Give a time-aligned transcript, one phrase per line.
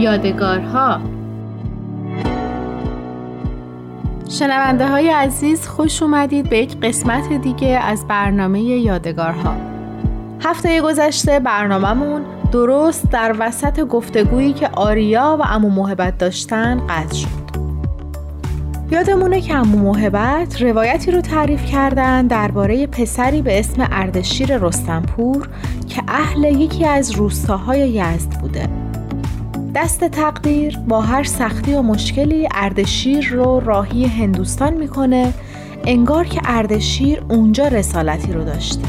[0.00, 1.00] یادگارها.
[4.28, 9.54] شنونده های عزیز خوش اومدید به یک قسمت دیگه از برنامه یادگارها.
[10.40, 17.40] هفته گذشته برنامهمون درست در وسط گفتگویی که آریا و امو محبت داشتن قطع شد.
[18.90, 25.48] یادمونه که امو محبت روایتی رو تعریف کردن درباره پسری به اسم اردشیر رستنپور
[25.88, 28.79] که اهل یکی از روستاهای یزد بوده.
[29.74, 35.32] دست تقدیر با هر سختی و مشکلی اردشیر رو راهی هندوستان می‌کنه
[35.84, 38.82] انگار که اردشیر اونجا رسالتی رو داشته.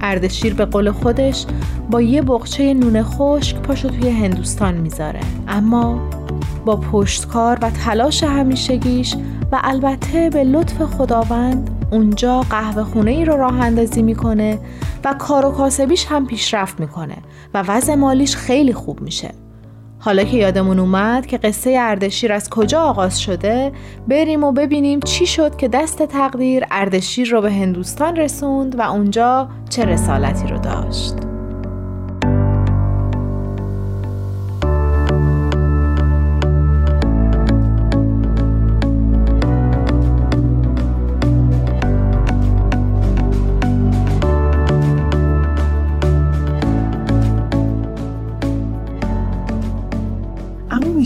[0.00, 1.46] اردشیر به قول خودش
[1.90, 5.20] با یه بغچه نون خشک پاشو توی هندوستان می‌ذاره.
[5.48, 6.10] اما
[6.64, 9.14] با پشتکار و تلاش همیشگیش
[9.52, 14.58] و البته به لطف خداوند اونجا قهوه خونه ای رو راه اندازی می‌کنه
[15.04, 17.16] و کار و کاسبیش هم پیشرفت می‌کنه
[17.54, 19.30] و وضع مالیش خیلی خوب میشه.
[20.08, 23.72] حالا که یادمون اومد که قصه اردشیر از کجا آغاز شده
[24.08, 29.48] بریم و ببینیم چی شد که دست تقدیر اردشیر رو به هندوستان رسوند و اونجا
[29.70, 31.27] چه رسالتی رو داشت.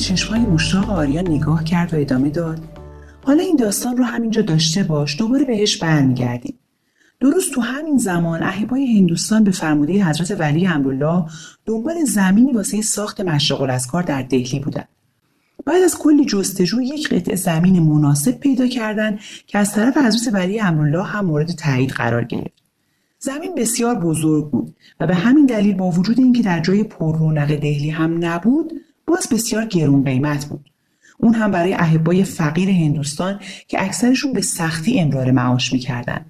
[0.03, 2.61] چشمهای مشتاق آریا نگاه کرد و ادامه داد.
[3.25, 6.59] حالا این داستان رو همینجا داشته باش دوباره بهش برمیگردیم.
[7.21, 11.25] درست تو همین زمان اهیبای هندوستان به فرموده حضرت ولی امرالله
[11.67, 14.85] دنبال زمینی واسه ساخت مشرق کار در دهلی بودن.
[15.67, 20.61] بعد از کلی جستجو یک قطعه زمین مناسب پیدا کردن که از طرف حضرت ولی
[20.61, 22.63] امرالله هم مورد تایید قرار گرفت.
[23.19, 27.57] زمین بسیار بزرگ بود و به همین دلیل با وجود اینکه در جای پر رونق
[27.57, 28.73] دهلی هم نبود
[29.13, 30.71] باز بسیار گرون قیمت بود.
[31.19, 36.25] اون هم برای احبای فقیر هندوستان که اکثرشون به سختی امرار معاش می‌کردن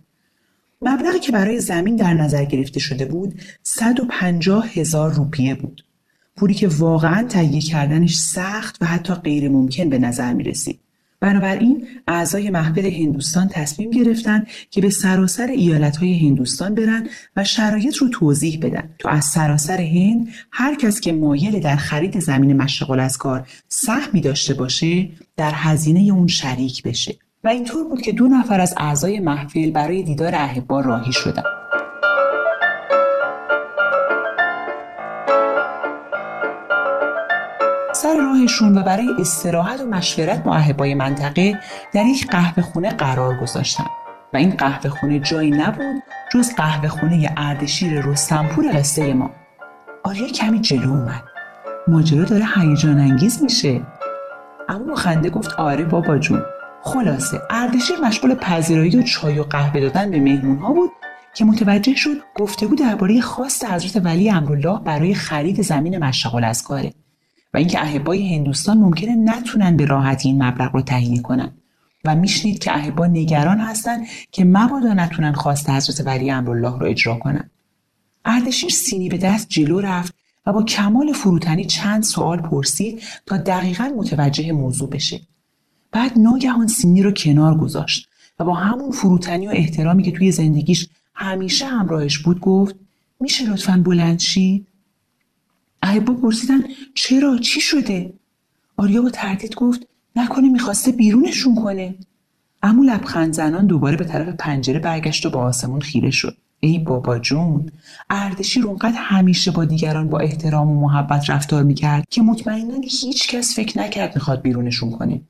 [0.83, 5.85] مبلغی که برای زمین در نظر گرفته شده بود 150 هزار روپیه بود.
[6.37, 10.81] پولی که واقعا تهیه کردنش سخت و حتی غیر ممکن به نظر می رسید.
[11.23, 18.09] بنابراین اعضای محفل هندوستان تصمیم گرفتن که به سراسر ایالتهای هندوستان برن و شرایط رو
[18.09, 18.91] توضیح بدن.
[18.99, 24.21] تا از سراسر هند هر کس که مایل در خرید زمین مشغل از کار سهمی
[24.21, 27.15] داشته باشه در هزینه اون شریک بشه.
[27.45, 31.62] و اینطور بود که دو نفر از اعضای محفل برای دیدار احبا راهی شدند
[37.93, 41.59] سر راهشون و برای استراحت و مشورت با احبای منطقه
[41.93, 43.87] در یک قهوه خونه قرار گذاشتن.
[44.33, 49.31] و این قهوه خونه جایی نبود جز قهوه خونه اردشیر رستنپور قصه ما.
[50.05, 51.23] آریا کمی جلو اومد.
[51.89, 53.81] ماجرا داره هیجان انگیز میشه.
[54.69, 56.43] اما خنده گفت آره بابا جون.
[56.83, 60.91] خلاصه اردشیر مشغول پذیرایی و چای و قهوه دادن به مهمون ها بود
[61.35, 66.93] که متوجه شد گفتگو درباره خواست حضرت ولی امرالله برای خرید زمین مشغول از کاره.
[67.55, 71.53] و اینکه اهبای هندوستان ممکنه نتونن به راحتی این مبلغ رو تهیه کنن.
[72.05, 77.15] و میشنید که اهبا نگران هستن که مبادا نتونن خواست حضرت ولی امرالله رو اجرا
[77.15, 77.51] کنن.
[78.25, 80.15] اردشیر سینی به دست جلو رفت
[80.47, 85.21] و با کمال فروتنی چند سوال پرسید تا دقیقا متوجه موضوع بشه.
[85.93, 88.09] بعد ناگهان سینی رو کنار گذاشت
[88.39, 92.75] و با همون فروتنی و احترامی که توی زندگیش همیشه همراهش بود گفت
[93.21, 94.67] میشه لطفا بلند شید؟
[95.83, 98.13] احبا پرسیدن چرا؟ چی شده؟
[98.77, 101.95] آریا با تردید گفت نکنه می‌خواسته بیرونشون کنه.
[102.63, 106.37] اما لبخند زنان دوباره به طرف پنجره برگشت و با آسمون خیره شد.
[106.61, 107.71] ای بابا جون
[108.11, 113.57] اردشیر اونقدر همیشه با دیگران با احترام و محبت رفتار می‌کرد که مطمئنا هیچ کس
[113.57, 115.21] فکر نکرد می‌خواد بیرونشون کنه.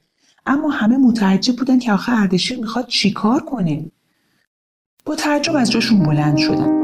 [0.46, 3.84] اما همه متعجب بودن که آخه اردشیر می‌خواد چیکار کنه.
[5.04, 6.81] با تعجب از جاشون بلند شدن.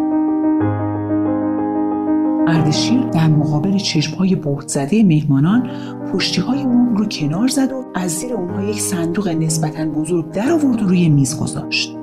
[2.48, 5.70] اردشیر در مقابل چشمهای بهت زده مهمانان
[6.12, 10.52] پشتی های موم رو کنار زد و از زیر اونها یک صندوق نسبتا بزرگ در
[10.52, 11.96] آورد و روی میز گذاشت.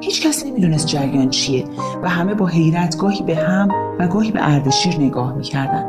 [0.00, 1.64] هیچ کس نمی‌دونست جریان چیه
[2.02, 3.68] و همه با حیرت گاهی به هم
[3.98, 5.84] و گاهی به اردشیر نگاه می‌کردن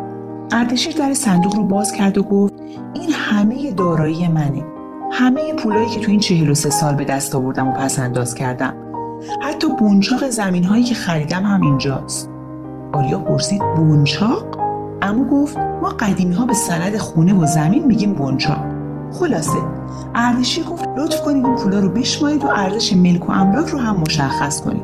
[0.52, 2.54] اردشیر در صندوق رو باز کرد و گفت
[2.94, 4.64] این همه دارایی منه.
[5.12, 8.36] همه پولایی که تو این چهل و سه سال به دست آوردم و پس انداز
[8.36, 8.74] کردم.
[9.42, 12.33] حتی بونچاق زمین هایی که خریدم هم اینجاست.
[12.94, 14.58] آریا پرسید بونچاق
[15.02, 18.66] اما گفت ما قدیمی ها به سند خونه و زمین میگیم بونچاق
[19.20, 19.58] خلاصه
[20.16, 23.96] اردشیر گفت لطف کنید این پولا رو بشمارید و ارزش ملک و املاک رو هم
[23.96, 24.84] مشخص کنید.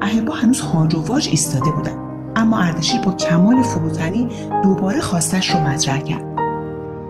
[0.00, 1.92] اهبا هنوز هاج و واج ایستاده بودن
[2.36, 4.28] اما اردشیر با کمال فروتنی
[4.62, 6.24] دوباره خواستش رو مطرح کرد.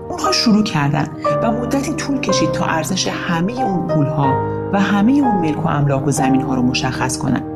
[0.08, 1.08] اونها شروع کردن
[1.42, 4.34] و مدتی طول کشید تا ارزش همه اون پولها
[4.72, 7.49] و همه اون ملک و املاک و زمین ها رو مشخص کنند.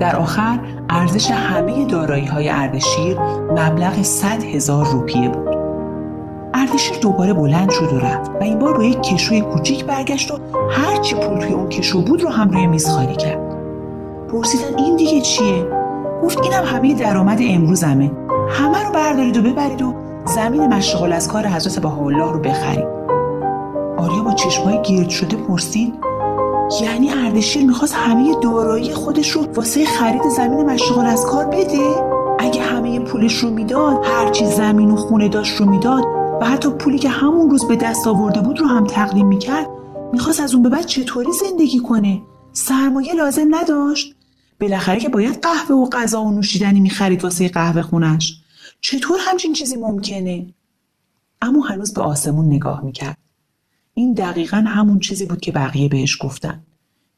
[0.00, 0.58] در آخر
[0.90, 3.18] ارزش همه دارایی های اردشیر
[3.50, 5.48] مبلغ 100 هزار روپیه بود.
[6.54, 10.38] اردشیر دوباره بلند شد و رفت و این بار روی یک کشوی کوچیک برگشت و
[10.70, 13.40] هرچی پول توی اون کشو بود رو هم روی میز خالی کرد.
[14.32, 15.66] پرسیدن این دیگه چیه؟
[16.22, 18.10] گفت اینم همه درآمد امروزمه.
[18.50, 19.94] همه رو بردارید و ببرید و
[20.24, 22.86] زمین مشغول از کار حضرت بهاءالله رو بخرید.
[23.96, 26.07] آریا با چشمای گرد شده پرسید
[26.82, 31.94] یعنی اردشیر می‌خواست همه دارایی خودش رو واسه خرید زمین مشغول از کار بده؟
[32.38, 36.04] اگه همه پولش رو می‌داد هرچی زمین و خونه داشت رو می‌داد
[36.40, 39.66] و حتی پولی که همون روز به دست آورده بود رو هم تقدیم می‌کرد
[40.12, 42.22] می‌خواست از اون به بعد چطوری زندگی کنه؟
[42.52, 44.14] سرمایه لازم نداشت؟
[44.60, 48.40] بالاخره که باید قهوه و غذا و نوشیدنی می‌خرید واسه قهوه خونش.
[48.80, 50.46] چطور همچین چیزی ممکنه؟
[51.42, 53.18] اما هنوز به آسمون نگاه می‌کرد.
[53.98, 56.62] این دقیقا همون چیزی بود که بقیه بهش گفتن.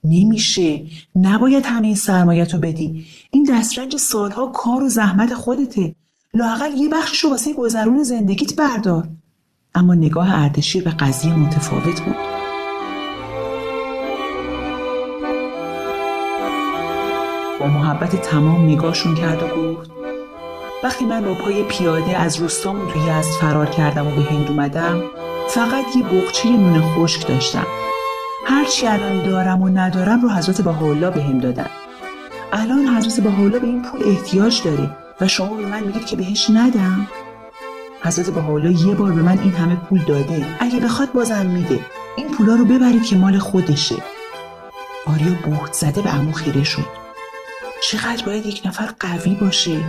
[0.05, 0.83] نمیشه.
[1.17, 3.07] نباید همه این سرمایت رو بدی.
[3.31, 5.95] این دسترنج سالها کار و زحمت خودته.
[6.35, 9.09] لاقل یه بخشش رو واسه گذرون زندگیت بردار.
[9.75, 12.17] اما نگاه اردشیر به قضیه متفاوت بود.
[17.61, 19.91] با محبت تمام نگاهشون کرد و گفت
[20.85, 25.03] وقتی من با پای پیاده از روستامون توی از فرار کردم و به هند اومدم
[25.55, 27.67] فقط یه بغچه نون خشک داشتم.
[28.47, 31.71] هرچی الان دارم و ندارم رو حضرت بهاءالله به هم دادن.
[32.53, 36.51] الان حضرت بهاءالله به این پول احتیاج داره و شما به من میگید که بهش
[36.51, 37.07] ندم؟
[38.03, 40.47] حضرت بهاءالله یه بار به من این همه پول داده.
[40.61, 41.81] اگه بخواد بازم میده.
[42.17, 43.97] این پولا رو ببرید که مال خودشه.
[45.07, 46.87] آریا بهت زده به امو خیره شد.
[47.83, 49.81] چقدر باید یک نفر قوی باشه؟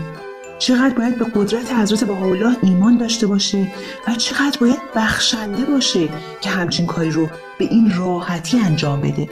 [0.61, 3.67] چقدر باید به قدرت حضرت بهاءالله ایمان داشته باشه
[4.07, 6.09] و چقدر باید بخشنده باشه
[6.41, 7.29] که همچین کاری رو
[7.59, 9.29] به این راحتی انجام بده.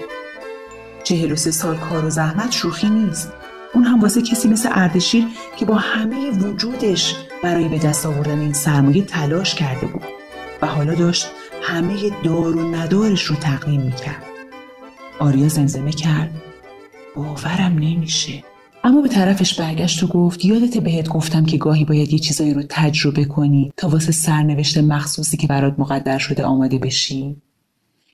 [1.04, 3.34] چهل و سه سال کار و زحمت شوخی نیست.
[3.74, 5.28] اون هم واسه کسی مثل اردشیر
[5.58, 10.04] که با همه وجودش برای به دست آوردن این سرمایه تلاش کرده بود
[10.62, 11.28] و حالا داشت
[11.62, 14.24] همه دار و ندارش رو تقدیم می‌کرد.
[15.20, 16.31] آریا زمزمه کرد.
[17.16, 18.44] باورم نمیشه.
[18.84, 22.64] اما به طرفش برگشت و گفت یادت بهت گفتم که گاهی باید یه چیزایی رو
[22.70, 27.36] تجربه کنی تا واسه سرنوشت مخصوصی که برات مقدر شده آماده بشی.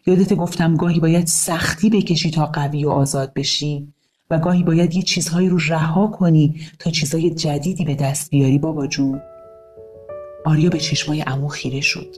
[0.08, 3.88] یادت گفتم گاهی باید سختی بکشی تا قوی و آزاد بشی
[4.30, 8.88] و گاهی باید یه چیزهایی رو رها کنی تا چیزهای جدیدی به دست بیاری بابا
[8.88, 9.22] جون.
[10.46, 12.16] آریا به چشمای امو خیره شد.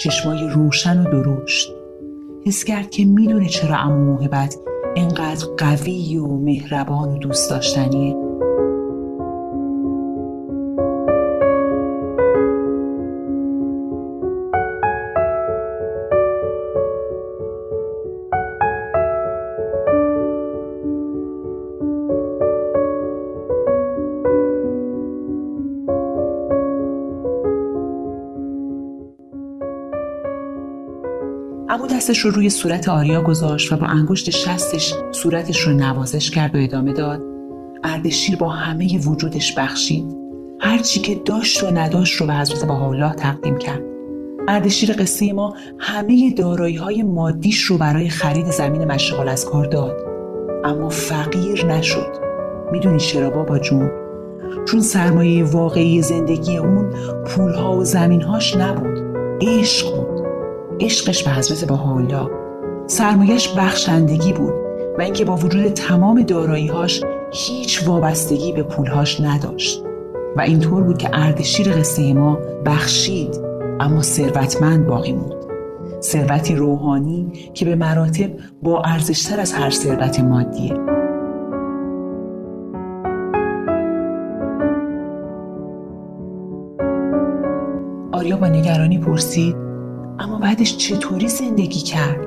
[0.00, 1.68] چشمای روشن و درشت.
[2.46, 4.56] حس کرد که می‌دونه چرا امو موهبت
[4.94, 8.23] اینقدر قوی و مهربان و دوست داشتنیه.
[31.74, 36.54] اما دستش رو روی صورت آریا گذاشت و با انگشت شستش صورتش رو نوازش کرد
[36.54, 37.20] و ادامه داد.
[37.84, 40.16] اردشیر با همه وجودش بخشید.
[40.60, 43.82] هر چی که داشت و نداشت رو به حضرت بهاءالله تقدیم کرد.
[44.48, 49.96] اردشیر قصه ما همه دارایی های مادیش رو برای خرید زمین مشغال از کار داد.
[50.64, 52.16] اما فقیر نشد.
[52.72, 53.90] می‌دونی چرا بابا جون؟
[54.68, 56.90] چون سرمایه واقعی زندگی اون
[57.26, 58.98] پولها و زمینهاش نبود.
[59.40, 60.13] عشق بود.
[60.80, 62.30] عشقش به حضرت بهاءالله
[62.86, 64.54] سرمایش بخشندگی بود
[64.98, 67.02] و اینکه با وجود تمام داراییهاش
[67.32, 69.84] هیچ وابستگی به پولهاش نداشت.
[70.36, 73.40] و اینطور بود که اردشیر قصه ما بخشید
[73.80, 75.44] اما ثروتمند باقی موند.
[76.02, 78.30] ثروتی روحانی که به مراتب
[78.62, 80.74] با ارزشتر از هر ثروت مادیه.
[88.12, 89.63] آریا با نگرانی پرسید
[90.18, 92.26] اما بعدش چطوری زندگی کرد؟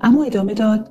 [0.00, 0.90] اما ادامه داد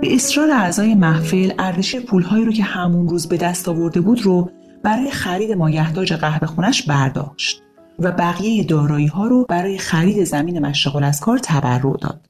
[0.00, 4.50] به اصرار اعضای محفل اردشیر پولهایی رو که همون روز به دست آورده بود رو
[4.82, 7.62] برای خرید مایحتاج قهوه خونش برداشت
[7.98, 12.26] و بقیه دارایی ها رو برای خرید زمین مشغول از کار تبرع داد.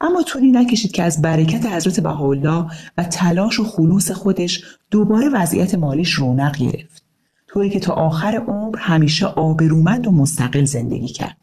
[0.00, 2.66] اما طولی نکشید که از برکت حضرت بهاءالله
[2.98, 7.04] و تلاش و خلوص خودش دوباره وضعیت مالیش رونق گرفت
[7.48, 11.36] طوری که تا آخر عمر همیشه آبرومند و مستقل زندگی کرد.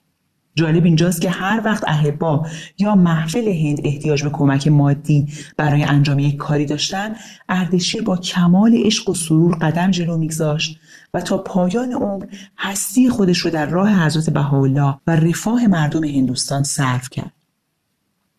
[0.55, 2.45] جالب اینجاست که هر وقت اهبا
[2.77, 5.27] یا محفل هند احتیاج به کمک مادی
[5.57, 7.15] برای انجام یک کاری داشتن
[7.49, 10.79] اردشیر با کمال عشق و سرور قدم جلو میگذاشت
[11.13, 12.25] و تا پایان عمر
[12.57, 17.33] هستی خودش رو در راه حضرت بهاءالله و رفاه مردم هندوستان صرف کرد.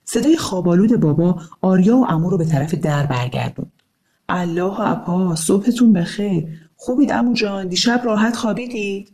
[0.04, 3.72] صدای خوابالود بابا آریا و امو رو به طرف در برگردوند.
[4.28, 6.44] الله اپا صبحتون بخیر.
[6.76, 9.12] خوبید امو جان؟ دیشب راحت خوابیدید؟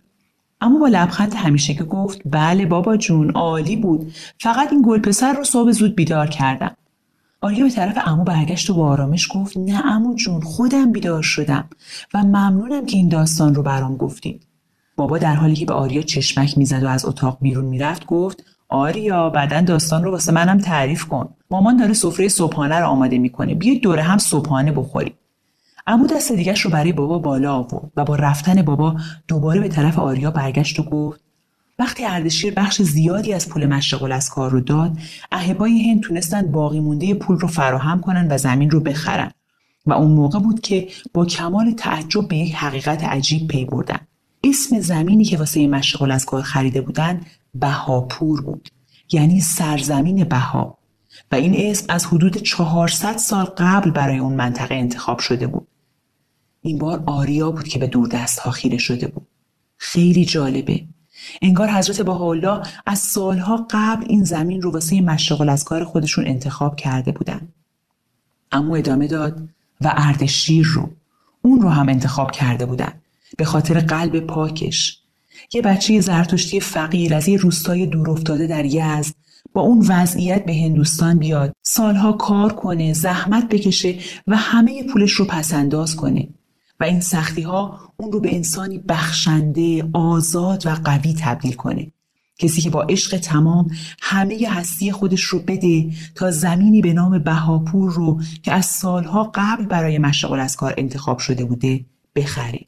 [0.66, 4.12] اما با لبخند همیشه که گفت بله بابا جون عالی بود.
[4.40, 6.76] فقط این گل پسر رو صبح زود بیدار کردم.
[7.40, 11.64] آریا به طرف امو برگشت و با آرامش گفت نه امو جون خودم بیدار شدم
[12.14, 14.46] و ممنونم که این داستان رو برام گفتید.
[14.96, 19.30] بابا در حالی که به آریا چشمک می‌زد و از اتاق بیرون می‌رفت گفت آریا
[19.30, 21.28] بعدا داستان رو واسه منم تعریف کن.
[21.50, 23.54] مامان داره سفره صبحانه رو آماده می‌کنه.
[23.54, 25.14] بیا دوره هم صبحانه بخوریم.
[25.86, 28.96] امو دست دیگش رو برای بابا بالا آورد و با رفتن بابا
[29.28, 31.20] دوباره به طرف آریا برگشت و گفت
[31.78, 34.98] وقتی اردشیر بخش زیادی از پول مشغل از کار رو داد
[35.32, 39.30] اهبای هند تونستن باقی مونده پول رو فراهم کنن و زمین رو بخرن
[39.86, 43.98] و اون موقع بود که با کمال تعجب به یک حقیقت عجیب پی بردن.
[44.44, 47.20] اسم زمینی که واسه مشغل از کار خریده بودن
[47.54, 48.68] بهاپور بود
[49.12, 50.78] یعنی سرزمین بها
[51.32, 55.68] و این اسم از حدود 400 سال قبل برای اون منطقه انتخاب شده بود.
[56.66, 59.26] این بار آریا بود که به دور ها خیره شده بود.
[59.76, 60.84] خیلی جالبه.
[61.42, 66.76] انگار حضرت بهاءالله از سالها قبل این زمین رو واسه مشغل از کار خودشون انتخاب
[66.76, 67.48] کرده بودن.
[68.52, 69.48] اما ادامه داد
[69.80, 70.90] و اردشیر رو
[71.42, 72.92] اون رو هم انتخاب کرده بودن.
[73.38, 75.00] به خاطر قلب پاکش.
[75.52, 79.14] یه بچه زرتشتی فقیر از یه روستای دور افتاده در یزد
[79.52, 81.52] با اون وضعیت به هندوستان بیاد.
[81.62, 86.28] سالها کار کنه زحمت بکشه و همه پولش رو پسنداز کنه.
[86.80, 91.92] و این سختی ها اون رو به انسانی بخشنده آزاد و قوی تبدیل کنه.
[92.38, 97.92] کسی که با عشق تمام همه هستی خودش رو بده تا زمینی به نام بهاپور
[97.92, 101.84] رو که از سالها قبل برای مشغل از کار انتخاب شده بوده
[102.16, 102.60] بخره.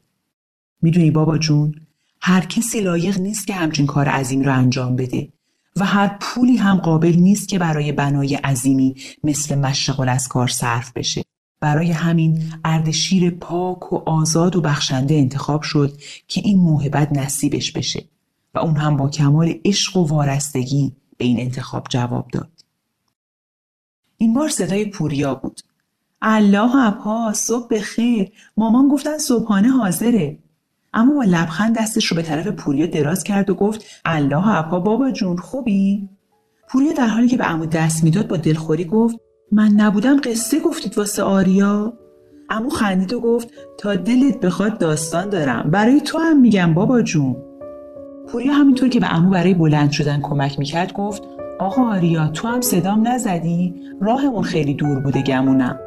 [0.81, 1.75] می‌دونی بابا جون
[2.21, 5.29] هر کسی لایق نیست که همچین کار عظیم رو انجام بده
[5.75, 10.91] و هر پولی هم قابل نیست که برای بنای عظیمی مثل مشغل از کار صرف
[10.93, 11.23] بشه.
[11.59, 15.97] برای همین اردشیر پاک و آزاد و بخشنده انتخاب شد
[16.27, 18.03] که این موهبت نصیبش بشه
[18.53, 22.51] و اون هم با کمال عشق و وارستگی به این انتخاب جواب داد.
[24.17, 25.61] این بار صدای پوریا بود.
[26.21, 30.37] الله اپا صبح بخیر مامان گفتن صبحانه حاضره
[30.93, 35.11] اما با لبخند دستش رو به طرف پوریا دراز کرد و گفت الله اپا بابا
[35.11, 36.09] جون خوبی
[36.69, 39.15] پوریا در حالی که به عمو دست می‌داد با دلخوری گفت
[39.51, 41.93] من نبودم قصه گفتید واسه آریا؟
[42.49, 45.71] امو خندید و گفت تا دلت بخواد داستان دارم.
[45.71, 47.35] برای تو هم میگم بابا جون.
[48.27, 51.23] پوریا همینطور که به امو برای بلند شدن کمک می‌کرد گفت
[51.59, 55.79] آقا آریا تو هم صدام نزدی؟ راهمون خیلی دور بوده گمونم.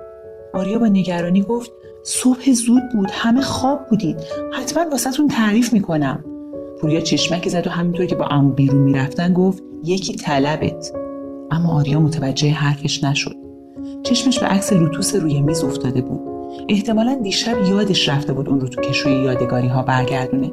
[0.54, 1.70] آریا با نگرانی گفت
[2.04, 4.16] صبح زود بود همه خواب بودید.
[4.52, 6.24] حتما واسهتون تعریف می‌کنم.
[6.80, 10.92] پوریا چشمک زد و همینطور که با امو بیرون می‌رفتن گفت یکی طلبت.
[11.50, 13.41] اما آریا متوجه حرفش نشد.
[14.14, 16.20] چشمش به عکس لوتوس روی میز افتاده بود.
[16.68, 20.52] احتمالا دیشب یادش رفته بود اون رو تو کشوی یادگاری ها برگردونه.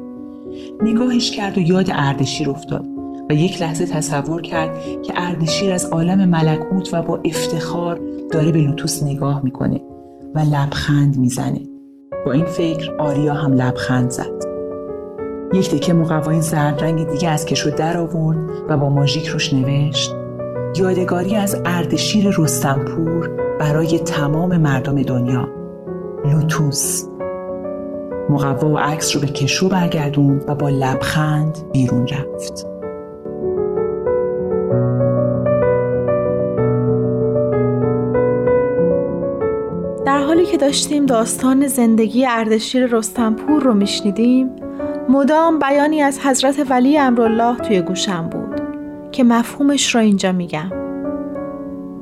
[0.82, 2.84] نگاهش کرد و یاد اردشیر افتاد
[3.30, 8.00] و یک لحظه تصور کرد که اردشیر از عالم ملکوت و با افتخار
[8.32, 9.80] داره به لوتوس نگاه می‌کنه
[10.34, 11.60] و لبخند می‌زنه.
[12.26, 14.40] با این فکر آریا هم لبخند زد.
[15.54, 18.38] یک تکه مقوای زرد رنگ دیگه از کشو در آورد
[18.68, 20.14] و با ماژیک روش نوشت
[20.76, 25.48] یادگاری از اردشیر رستمپور برای تمام مردم دنیا.
[26.24, 27.04] لوتوس.
[28.30, 32.66] مقوا و عکس رو به کشو برگردون و با لبخند بیرون رفت.
[40.06, 44.50] در حالی که داشتیم داستان زندگی اردشیر رستمپور رو میشنیدیم
[45.08, 48.60] مدام بیانی از حضرت ولی امرالله توی گوشم بود
[49.12, 50.89] که مفهومش را اینجا میگم.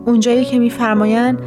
[0.09, 1.39] اونجایی که میفرمایند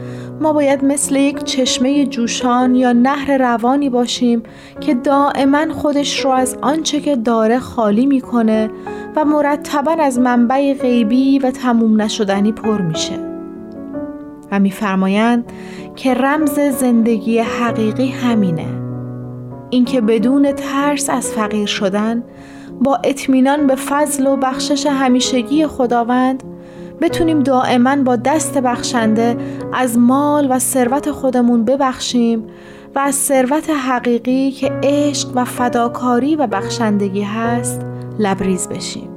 [0.41, 4.43] ما باید مثل یک چشمه جوشان یا نهر روانی باشیم
[4.79, 8.69] که دائما خودش رو از آنچه که داره خالی می‌کنه
[9.15, 13.19] و مرتبا از منبع غیبی و تموم نشدنی پر میشه.
[14.51, 15.51] و میفرمایند
[15.95, 18.67] که رمز زندگی حقیقی همینه.
[19.69, 22.23] اینکه بدون ترس از فقیر شدن
[22.81, 26.43] با اطمینان به فضل و بخشش همیشگی خداوند
[27.01, 29.37] بتونیم دائما با دست بخشنده
[29.73, 32.43] از مال و ثروت خودمون ببخشیم
[32.95, 37.81] و از ثروت حقیقی که عشق و فداکاری و بخشندگی هست
[38.19, 39.09] لبریز بشیم.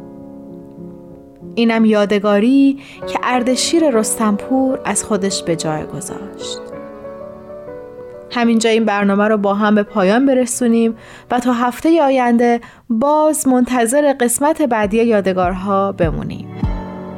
[1.55, 6.61] اینم یادگاری که اردشیر رستنپور از خودش به جای گذاشت.
[8.31, 10.97] همینجا این برنامه رو با هم به پایان برسونیم
[11.31, 16.54] و تا هفته آینده باز منتظر قسمت بعدی یادگارها بمونیم.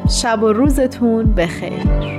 [0.09, 2.17] شب و روزتون بخیر.